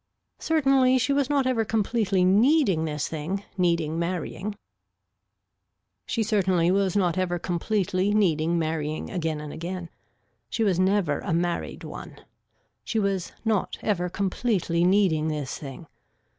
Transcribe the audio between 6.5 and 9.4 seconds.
was not ever completely needing marrying again